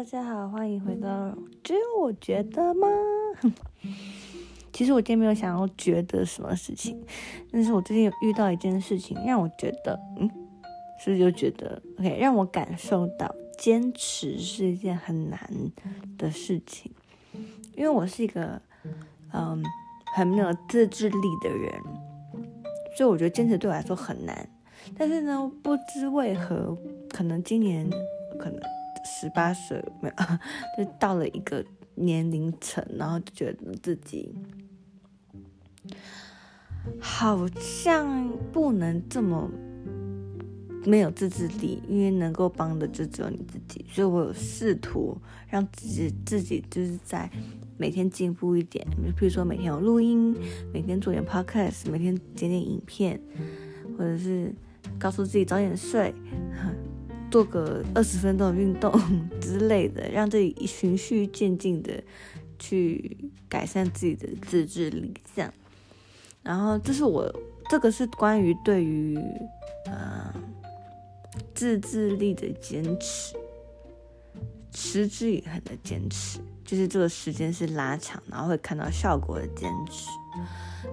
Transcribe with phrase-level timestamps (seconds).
[0.00, 2.88] 大家好，欢迎回到只有我觉得吗？
[4.72, 6.98] 其实我今天没有想要觉得什么事情，
[7.52, 10.26] 但是我最近有遇到一件事情，让我觉得，嗯，
[10.98, 15.38] 是不是就觉得，OK，让我感受到坚持是一件很难
[16.16, 16.90] 的事情，
[17.76, 18.58] 因为我是一个，
[19.34, 19.62] 嗯，
[20.16, 21.78] 很没有自制力的人，
[22.96, 24.48] 所以我觉得坚持对我来说很难。
[24.96, 26.74] 但是呢，不知为何，
[27.10, 27.86] 可能今年
[28.38, 28.58] 可能
[29.04, 30.14] 十八岁没有，
[30.84, 31.64] 就到了一个
[31.94, 34.34] 年龄层，然后就觉得自己
[36.98, 39.50] 好像不能这么
[40.84, 43.84] 没有自制力，因为能够帮的就只有你自己。
[43.90, 45.16] 所以我有试图
[45.48, 47.30] 让自己自己就是在
[47.76, 50.34] 每天进步一点，比如说每天有录音，
[50.72, 53.20] 每天做点 podcast，每天剪点影片，
[53.96, 54.54] 或者是。
[54.98, 56.14] 告诉自己早点睡，
[57.30, 58.92] 做个二十分钟的运动
[59.40, 62.02] 之类的，让自己循序渐进的
[62.58, 63.16] 去
[63.48, 65.14] 改善自己的自制力。
[65.34, 65.52] 这样，
[66.42, 67.32] 然后这是我
[67.68, 69.16] 这个是关于对于
[69.86, 70.34] 呃
[71.54, 73.36] 自制力的坚持，
[74.72, 80.08] 持之以恒的坚持，就是这个时间是拉长，然后会看到效果的坚持。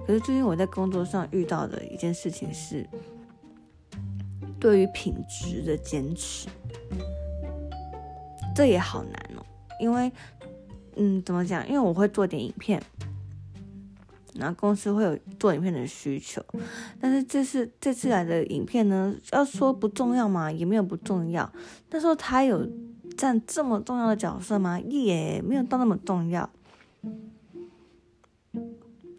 [0.06, 2.88] 可是最近我在工作上遇到的一件事情是。
[4.60, 6.48] 对于品质的坚持，
[8.54, 9.46] 这也好难哦。
[9.78, 10.10] 因为，
[10.96, 11.64] 嗯，怎么讲？
[11.68, 12.82] 因为我会做点影片，
[14.34, 16.44] 然后公司会有做影片的需求。
[17.00, 20.50] 但是这次这次来的影片呢，要说不重要吗？
[20.50, 21.48] 也没有不重要。
[21.88, 22.68] 但是他有
[23.16, 24.80] 占这么重要的角色吗？
[24.80, 26.50] 也没有到那么重要。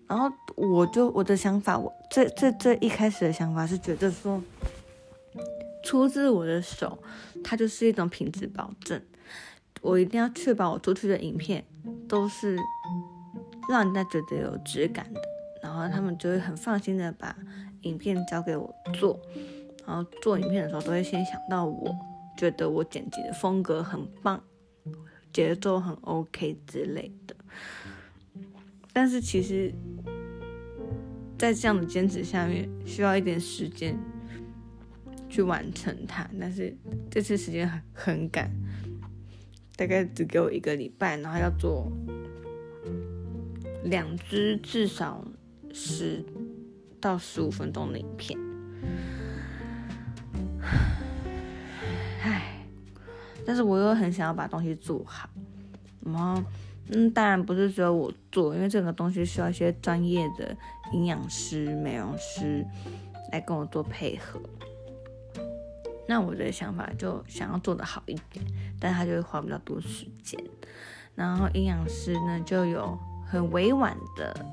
[0.05, 4.41] 然后我就我的想法，我这这这一开始的想法是觉得说。
[5.89, 7.01] 出自我的手，
[7.43, 9.01] 它就是一种品质保证。
[9.81, 11.65] 我一定要确保我出去的影片
[12.07, 12.55] 都是
[13.67, 15.19] 让人家觉得有质感的，
[15.63, 17.35] 然后他们就会很放心的把
[17.81, 19.19] 影片交给我做。
[19.83, 21.91] 然后做影片的时候，都会先想到我
[22.37, 24.39] 觉得我剪辑的风格很棒，
[25.33, 27.35] 节奏很 OK 之类的。
[28.93, 29.73] 但是其实，
[31.35, 33.97] 在这样的坚持下面，需要一点时间。
[35.29, 36.75] 去完成它，但是
[37.09, 38.51] 这次时间很很赶，
[39.75, 41.91] 大概只给我一个礼拜，然后要做
[43.83, 45.23] 两支至少
[45.71, 46.25] 十
[46.99, 48.37] 到十五分钟的影片。
[52.21, 52.65] 唉，
[53.45, 55.29] 但是我又很想要把东西做好，
[56.03, 56.43] 然后
[56.91, 60.57] 嗯，当然不是只有我做，因为这个东西需要一些专业的
[60.91, 62.65] 营养师、美容师
[63.31, 64.41] 来跟我做配合。
[66.09, 68.43] 那我的想法就想要做的好一点，
[68.79, 70.43] 但他就会花比较多时间。
[71.13, 72.97] 然后营养师呢就有
[73.27, 74.45] 很委婉的，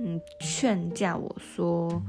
[0.00, 2.02] 嗯，劝架我说，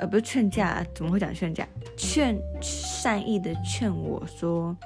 [0.00, 1.64] 呃，不是劝架，怎么会讲劝架？
[1.96, 4.76] 劝善意的劝我说，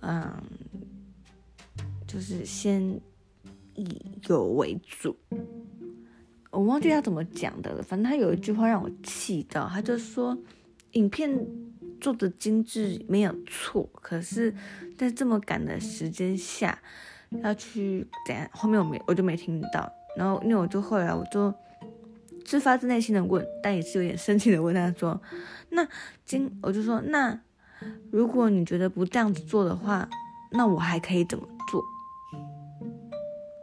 [0.00, 0.32] 嗯，
[2.06, 2.98] 就是先
[3.74, 5.14] 以有为主。
[6.50, 10.34] 我忘记他怎么讲的了，反正他有一句话让我气到，他就说。
[10.94, 11.46] 影片
[12.00, 14.52] 做的精致没有错，可是，
[14.98, 16.78] 在这么赶的时间下，
[17.42, 18.48] 要去怎样？
[18.52, 19.90] 后面我没我就没听到。
[20.16, 21.52] 然后，因为我就后来我就，
[22.44, 25.20] 是发自内心的问，但也是有点生气的问他说
[25.70, 25.86] ：“那
[26.24, 27.40] 今我就说，那
[28.10, 30.08] 如果你觉得不这样子做的话，
[30.52, 31.82] 那我还可以怎么做？”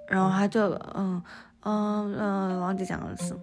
[0.09, 1.23] 然后他就嗯
[1.61, 3.41] 嗯嗯，忘记讲了什么。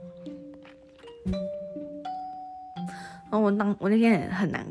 [3.31, 4.67] 然后我当我那天也很难，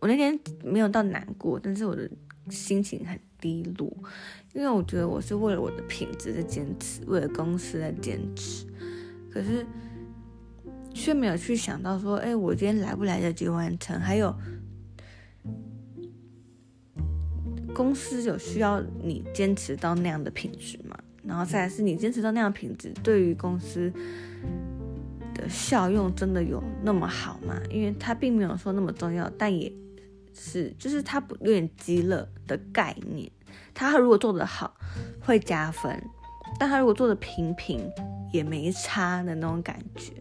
[0.00, 2.08] 我那天没有到难过，但是我的
[2.48, 3.92] 心情很低落，
[4.54, 8.66] 因为我觉得我是为了我的品质在坚持，为了公司在坚持，
[9.32, 9.66] 可是
[10.94, 13.98] 却没有去想到说，哎，我今天来不来得及完成？
[13.98, 14.32] 还有
[17.74, 20.96] 公司有需要你坚持到那样的品质吗？
[21.24, 23.92] 然后再来是你坚持到那样品质，对于公司。
[25.48, 27.58] 效用真的有那么好吗？
[27.70, 29.72] 因为它并没有说那么重要，但也
[30.34, 33.30] 是就是它不有点极乐的概念。
[33.74, 34.74] 它如果做得好
[35.20, 36.02] 会加分，
[36.58, 37.90] 但它如果做的平平
[38.32, 40.12] 也没差的那种感觉。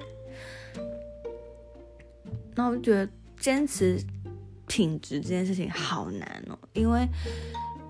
[2.55, 3.07] 那我觉得
[3.39, 3.99] 坚持
[4.67, 7.07] 品质这件事情好难哦，因为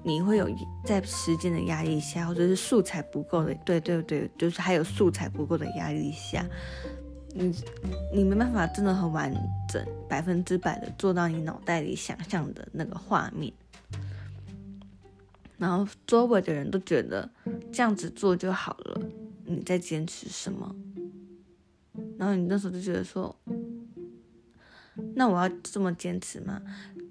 [0.03, 0.49] 你会有
[0.85, 6.45] 在时间的压力下，或者是素材不够的，对对对，就是还有素材不够的压力下。
[7.37, 7.55] 你
[8.11, 9.31] 你没办法真的很完
[9.69, 13.53] 整百分之百的做到你脑袋里想象的那个画面，
[15.57, 17.29] 然后周围的人都觉得
[17.71, 19.01] 这样子做就好了，
[19.45, 20.75] 你在坚持什么？
[22.17, 23.35] 然后你那时候就觉得说，
[25.15, 26.61] 那我要这么坚持吗？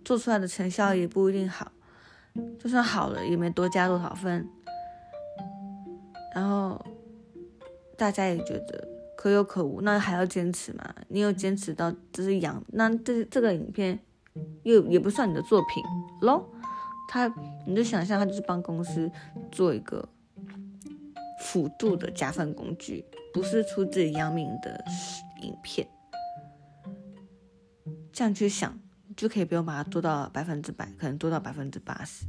[0.04, 1.70] 做出来的成效也不一定好，
[2.58, 4.48] 就算好了也没多加多少分。
[6.34, 6.84] 然后
[7.96, 8.88] 大家也觉得
[9.26, 10.94] 可有可无，那还要坚持吗？
[11.08, 13.98] 你有坚持到这是养，那这这个影片
[14.62, 15.82] 又也不算你的作品
[16.20, 16.48] 喽。
[17.08, 17.26] 他，
[17.66, 19.10] 你就想象他就是帮公司
[19.50, 20.08] 做一个
[21.40, 24.84] 辅助的加分工具，不是出自于杨明的
[25.42, 25.88] 影片。
[28.12, 28.78] 这样去想，
[29.16, 32.24] 就可以不用把它做到百分之百，可能做到百分之八十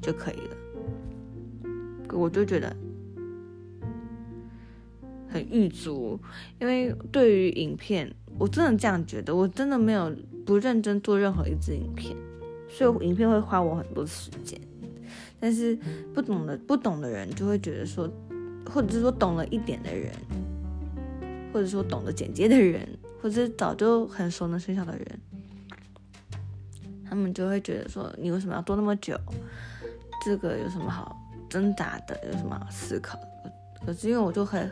[0.00, 0.56] 就可以了。
[2.12, 2.76] 我就觉得
[5.32, 6.20] 很狱足，
[6.60, 10.14] 因为对于影片，我真的这样觉得，我真的没有
[10.44, 12.14] 不认真做任何一支影片。
[12.68, 14.58] 所以影片会花我很多时间，
[15.38, 15.76] 但是
[16.14, 18.10] 不懂的不懂的人就会觉得说，
[18.70, 20.10] 或者是说懂了一点的人，
[21.52, 22.88] 或者说懂得剪接的人，
[23.20, 25.20] 或者早就很熟能生巧的人，
[27.04, 29.18] 他们就会觉得说，你为什么要做那么久？
[30.24, 31.14] 这个有什么好
[31.50, 32.18] 挣扎的？
[32.26, 33.18] 有什么好思考？
[33.84, 34.70] 可是因为我就很，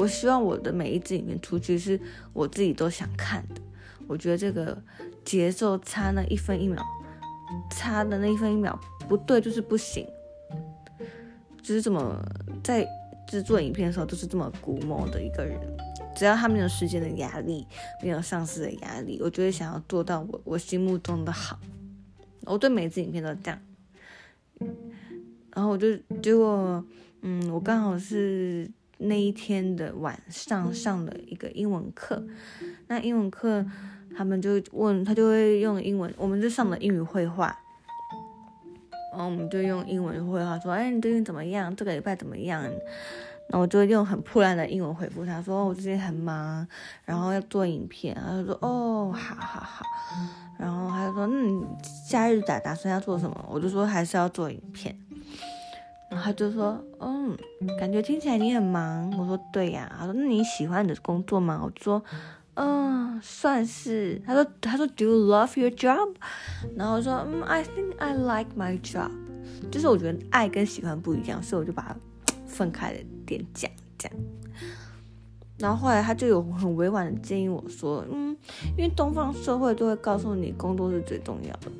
[0.00, 2.00] 我希望我的每一支影片出去是
[2.32, 3.60] 我自己都想看的。
[4.06, 4.82] 我觉得这个
[5.24, 6.82] 节奏差那一分一秒。
[7.68, 10.06] 差的那一分一秒不对就是不行，
[11.60, 12.24] 就是这么
[12.62, 12.86] 在
[13.26, 15.58] 制作影片的时候都是这么古某的一个人。
[16.14, 17.66] 只要他没有时间的压力，
[18.02, 21.58] 没有上司的压力，我就会想要做到我我心目中的好。
[22.44, 23.60] 我对每支影片都这样。
[25.52, 26.84] 然后我就结果，
[27.22, 28.70] 嗯，我刚好是
[29.00, 32.22] 那一天的晚上上了一个英文课，
[32.86, 33.66] 那英文课。
[34.12, 37.46] 他们就问他就会用英文，我们就上了英语绘画，
[39.12, 41.74] 然后我们就用英文绘画说，哎，你最近怎么样？
[41.76, 42.60] 这个礼拜怎么样？
[42.64, 46.66] 然后我就用很破烂的英文回复他说，我最近很忙，
[47.04, 48.12] 然后要做影片。
[48.16, 49.86] 他就说，哦，好好好。
[50.58, 51.64] 然后他就说，那你
[52.08, 53.48] 假日打打算要做什么？
[53.48, 54.98] 我就说还是要做影片。
[56.10, 57.36] 然后他就说，嗯，
[57.78, 59.10] 感觉听起来你很忙。
[59.16, 59.90] 我说对呀。
[59.98, 61.60] 他说，那你喜欢你的工作吗？
[61.62, 62.02] 我说。
[62.54, 64.20] 嗯，算是。
[64.26, 66.14] 他说，他说，Do you love your job？
[66.76, 69.10] 然后说，嗯，I think I like my job。
[69.70, 71.96] 就是我觉得爱跟喜欢不一样，所以我就把它
[72.44, 74.10] 分开了点讲讲。
[75.60, 78.34] 然后后来他就有很委婉的建议我说，嗯，
[78.76, 81.70] 因为东方社会都会告诉你工作是最重要的，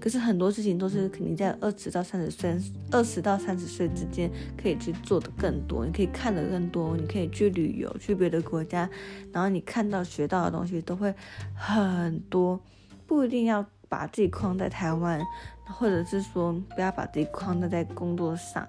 [0.00, 2.58] 可是很多事情都是肯定在二十到三十岁，
[2.90, 4.28] 二十到三十岁之间
[4.60, 8.90] 可以去做的更多，你可以看的更多，你可以去旅游，去别的国家，
[9.32, 11.14] 然后你看到学到的东西都会
[11.54, 12.60] 很多，
[13.06, 15.24] 不一定要把自己框在台湾，
[15.64, 18.66] 或者是说不要把自己框在在工作上。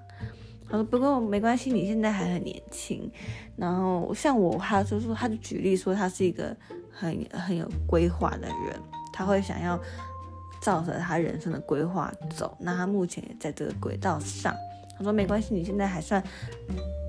[0.70, 3.12] 他说：“不过没关系，你现在还很年轻。
[3.58, 6.56] 然后像我，他就说，他就举例说，他是一个
[6.92, 8.80] 很很有规划的人，
[9.12, 9.80] 他会想要
[10.62, 12.56] 照着他人生的规划走。
[12.60, 14.56] 那他目前也在这个轨道上。
[14.96, 16.24] 他说没关系，你现在还算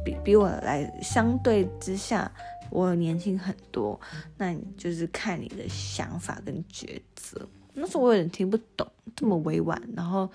[0.03, 2.33] 比比我来相对之下，
[2.71, 4.01] 我年轻很多。
[4.39, 10.31] 那你就是看你的想法跟抉择。”那时候我有点听不懂这么委婉，然后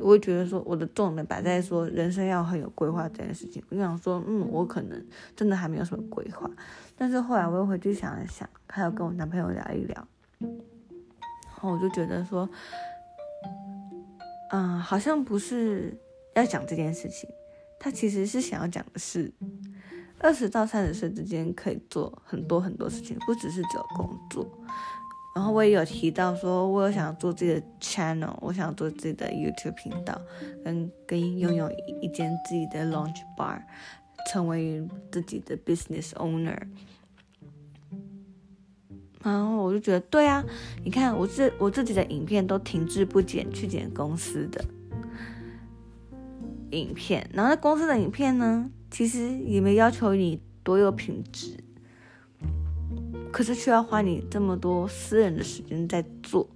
[0.00, 3.62] 我会觉得说我的重点摆在说人生要很有规划这件事情。
[3.70, 6.50] 我想说，嗯，我可能真的还没有什么规划。
[6.96, 12.48] 但是后来我又回去想了想，还有跟我男朋友聊一聊，然后我就觉得说，
[14.50, 15.96] 嗯，好像不是
[16.34, 17.28] 要讲这件事情，
[17.78, 19.32] 他其实是想要讲的是，
[20.18, 24.46] 二十到三十岁之间可以做很多很多事情，不只是只有工作。
[25.38, 30.20] 然后我也有提到说，我有想做自己的 channel，我想做自己的 YouTube 频道，
[30.64, 31.70] 跟跟拥有
[32.02, 33.62] 一间自己的 launch bar，
[34.28, 36.58] 成为自己的 business owner。
[39.22, 40.44] 然后我就觉得，对啊，
[40.82, 44.64] 你看我自我自己的影片都停滞不前去剪公司的
[46.72, 51.56] 影片，然后公司的影片呢，其实也没要求你多有品质。
[53.30, 56.48] 可是却要花你这么多私人的时间在做，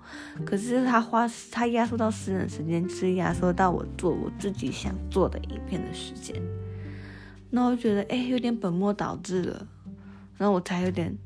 [0.44, 6.34] 可是他花他压缩到私人时间，是压缩到我做我自己想做的影片的时间，
[7.50, 9.66] 那我觉得哎有点本末倒置了，
[10.38, 11.16] 然后我才有点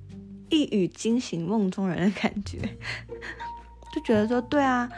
[0.50, 2.59] 一语惊醒梦中人的感觉，
[3.95, 4.91] 就觉得说对啊，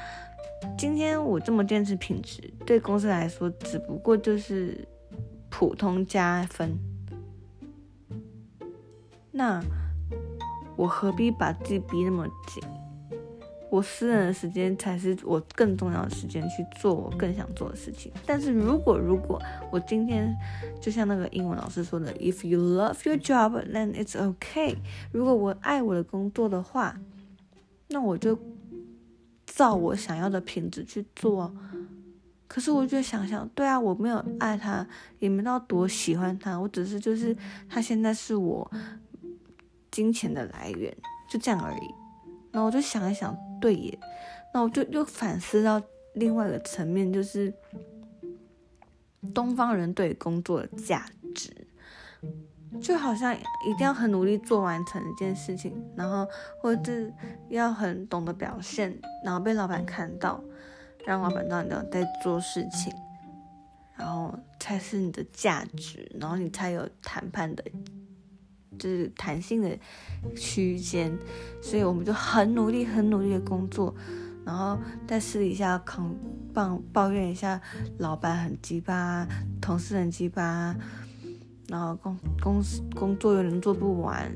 [0.79, 4.89] 今天我这么坚持品质，对公司来说只不过就是
[5.51, 6.79] 普通加分，
[9.31, 9.63] 那。
[10.79, 12.63] 我何必把自己逼那么紧？
[13.71, 18.11] 我私人的时间才是我更重要的时间去做我更想做的事情。
[18.25, 19.39] 但是如果如果
[19.71, 20.35] 我今天
[20.81, 24.77] 就像那个英文老师说的，If you love your job, then it's okay。
[25.13, 26.99] 如果我爱我的工作的话，
[27.89, 28.39] 那我就
[29.45, 31.53] 照我想要的品质去做。
[32.47, 34.87] 可是我就想想，对啊，我没有爱他，
[35.19, 37.37] 也没到多喜欢他，我只是就是
[37.69, 38.71] 他现在是我
[39.99, 40.97] 金钱的来源，
[41.29, 41.93] 就这样而已。
[42.53, 43.99] 然后我就想一想，对耶，
[44.55, 45.83] 那我就又反思到
[46.15, 47.53] 另外一个层面，就是
[49.35, 51.51] 东方人对工作的价值，
[52.81, 56.25] 就好像一定要很努力做完成一件事情，然后
[56.63, 57.13] 或者是
[57.49, 60.41] 要很懂得表现，然后被老板看到，
[61.05, 62.93] 让老板知道你在做事情，
[63.97, 67.65] 然后才是你的价值，然后你才有谈判的。
[68.79, 69.79] 就是弹性的
[70.37, 71.13] 区间，
[71.61, 73.95] 所以我们就很努力、很努力的工作，
[74.45, 76.15] 然后在私底下扛
[76.55, 77.61] 抱抱怨一下
[77.99, 79.27] 老板很鸡巴，
[79.61, 80.75] 同事很鸡巴，
[81.69, 84.33] 然后公公司工作又能做不完，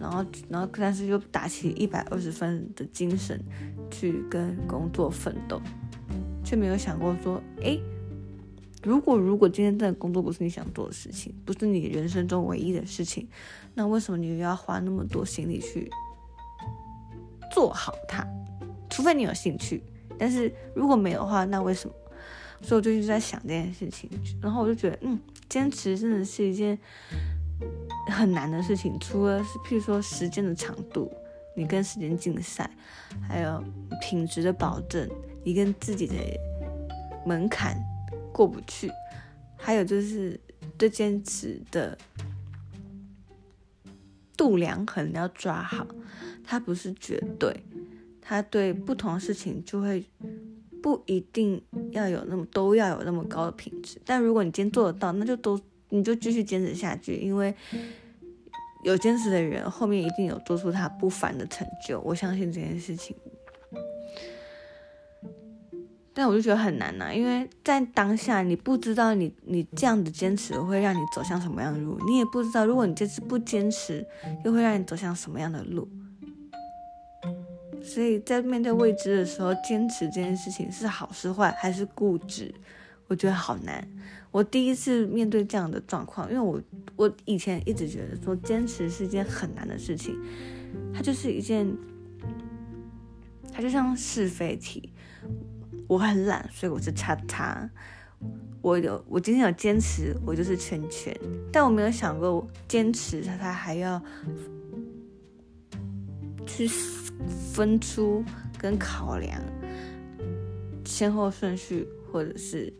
[0.00, 3.42] 然后然后但是又打起一百二十分的精神
[3.90, 5.60] 去跟工作奋斗，
[6.44, 7.78] 却没有想过说，哎。
[8.86, 13.28] 如果如果今天这工作不是你想做的事情，不是你人生中唯一的事情，
[13.74, 15.90] 那为什么你又要花那么多心力去
[17.52, 18.24] 做好它？
[18.88, 19.82] 除非你有兴趣，
[20.16, 21.94] 但是如果没有的话，那为什么？
[22.62, 24.08] 所以我就一直在想这件事情，
[24.40, 26.78] 然后我就觉得，嗯，坚持真的是一件
[28.08, 28.96] 很难的事情。
[29.00, 31.12] 除了是譬如说时间的长度，
[31.56, 32.70] 你跟时间竞赛，
[33.26, 33.60] 还有
[34.00, 35.10] 品质的保证，
[35.42, 36.14] 你跟自己的
[37.26, 37.76] 门槛。
[38.36, 38.92] 过不去，
[39.56, 40.38] 还有就是
[40.76, 41.96] 对坚持的
[44.36, 45.86] 度量衡要抓好，
[46.44, 47.64] 它不是绝对，
[48.20, 50.04] 它对不同的事情就会
[50.82, 51.62] 不一定
[51.92, 53.98] 要有那么都要有那么高的品质。
[54.04, 57.54] 但如果你今天做得到，那就都你就继续坚持下去，因为
[58.84, 63.16] 有坚持的人后面一定有做出他不凡的成就，我相信这件事情。
[66.18, 74.02] 但我就觉得很难呐，因为在当下你不知道你你这样子坚持会让你走向什么样的路，你也不知道如果你这次不坚持
[74.42, 75.86] 又会让你走向什么样的路。
[77.82, 82.52] 所以在面对未知的时候，坚持这件事情是好是坏还是固执，
[83.08, 83.86] 我觉得好难。
[84.30, 86.58] 我第一次面对这样的状况，因为我
[86.96, 90.18] 我以前一直觉得说坚持是一件很难的事情，
[90.94, 91.70] 它就是一件，
[93.52, 94.94] 它就像是非题。
[95.88, 97.68] 我很懒，所以我是叉叉。
[98.60, 101.16] 我有，我今天有坚持，我就是圈圈。
[101.52, 104.02] 但我没有想过，坚持它，它还要
[106.44, 106.68] 去
[107.52, 108.24] 分出
[108.58, 109.40] 跟考量
[110.84, 112.72] 先后顺序，或者是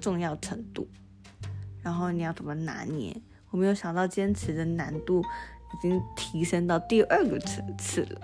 [0.00, 0.88] 重要程度。
[1.82, 3.14] 然后你要怎么拿捏？
[3.50, 8.20] 我没有想到坚持的难度已经提升到第二个层次了。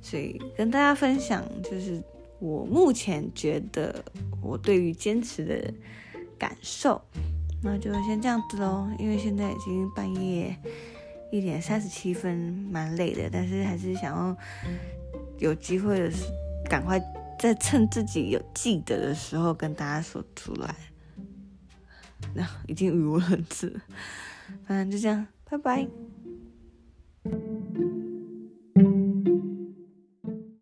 [0.00, 2.02] 所以跟大家分享，就是。
[2.40, 4.04] 我目前觉得
[4.40, 5.74] 我对于坚持的
[6.38, 7.02] 感受，
[7.62, 8.88] 那就先这样子喽。
[8.98, 10.56] 因为现在已经半夜
[11.32, 12.36] 一点三十七分，
[12.70, 14.36] 蛮累的，但是还是想要
[15.38, 16.10] 有机会的，
[16.70, 17.00] 赶快
[17.38, 20.74] 再趁自己有记得的时候跟大家说出来。
[22.34, 23.80] 那已经语无伦次，
[24.66, 25.88] 反正就这样，拜拜。